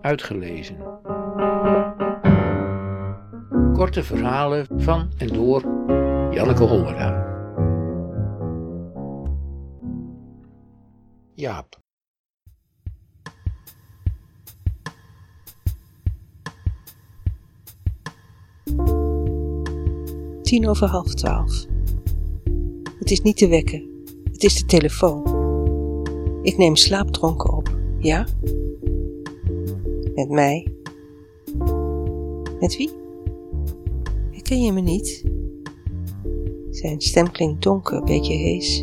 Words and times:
Uitgelezen. 0.00 0.76
Korte 3.72 4.02
verhalen 4.02 4.66
van 4.76 5.12
en 5.16 5.26
door 5.26 5.62
Janneke 6.30 6.62
Hollera. 6.62 7.28
Jaap. 11.34 11.78
Tien 20.42 20.68
over 20.68 20.88
half 20.88 21.14
twaalf. 21.14 21.64
Het 22.98 23.10
is 23.10 23.20
niet 23.20 23.36
te 23.36 23.48
wekken, 23.48 23.88
het 24.32 24.44
is 24.44 24.58
de 24.58 24.64
telefoon. 24.64 25.38
Ik 26.42 26.56
neem 26.56 26.76
slaapdronken 26.76 27.52
op, 27.52 27.78
ja? 27.98 28.26
Met 30.20 30.28
mij? 30.28 30.66
Met 32.58 32.76
wie? 32.76 32.90
Herken 34.30 34.62
je 34.62 34.72
me 34.72 34.80
niet? 34.80 35.24
Zijn 36.70 37.00
stem 37.00 37.30
klinkt 37.30 37.62
donker, 37.62 37.96
een 37.96 38.04
beetje 38.04 38.34
hees. 38.34 38.82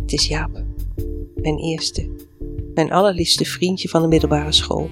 Het 0.00 0.12
is 0.12 0.26
Jaap, 0.26 0.64
mijn 1.34 1.58
eerste, 1.58 2.10
mijn 2.74 2.92
allerliefste 2.92 3.44
vriendje 3.44 3.88
van 3.88 4.02
de 4.02 4.08
middelbare 4.08 4.52
school. 4.52 4.88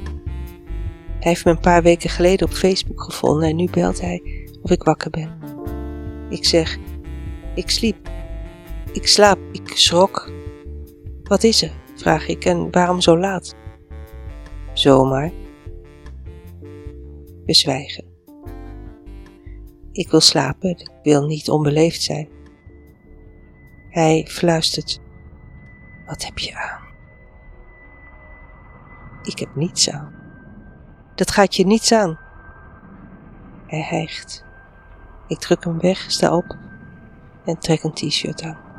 Hij 1.07 1.33
heeft 1.33 1.45
me 1.45 1.51
een 1.51 1.61
paar 1.61 1.83
weken 1.83 2.11
geleden 2.11 2.47
op 2.47 2.53
Facebook 2.53 3.03
gevonden 3.03 3.49
en 3.49 3.57
nu 3.57 3.71
belt 3.71 4.01
hij 4.01 4.49
of 4.63 4.71
ik 4.71 4.83
wakker 4.83 5.11
ben. 5.11 5.39
Ik 6.31 6.45
zeg, 6.45 6.79
ik 7.55 7.71
sliep, 7.71 8.11
ik 8.93 9.07
slaap, 9.07 9.39
ik 9.53 9.69
schrok. 9.69 10.33
Wat 11.23 11.45
is 11.45 11.63
er? 11.63 11.73
vraag 11.95 12.29
ik 12.29 12.45
en 12.45 12.71
waarom 12.71 13.01
zo 13.01 13.19
laat? 13.19 13.55
Zomaar. 14.73 15.33
We 17.45 17.55
zwijgen. 17.55 18.05
Ik 19.93 20.11
wil 20.11 20.21
slapen, 20.21 20.71
ik 20.71 20.91
wil 21.03 21.27
niet 21.27 21.51
onbeleefd 21.51 22.03
zijn. 22.03 22.29
Hij 23.91 24.27
fluistert. 24.29 25.01
Wat 26.07 26.25
heb 26.25 26.39
je 26.39 26.55
aan? 26.57 26.89
Ik 29.23 29.39
heb 29.39 29.55
niets 29.55 29.91
aan. 29.91 30.15
Dat 31.15 31.31
gaat 31.31 31.57
je 31.57 31.67
niets 31.67 31.93
aan. 31.93 32.19
Hij 33.67 33.83
hijgt. 33.83 34.45
Ik 35.27 35.39
druk 35.39 35.65
hem 35.65 35.81
weg, 35.81 36.11
sta 36.11 36.37
op 36.37 36.57
en 37.45 37.59
trek 37.59 37.83
een 37.83 37.93
t-shirt 37.93 38.43
aan. 38.43 38.70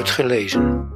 Uitgelezen. 0.00 0.89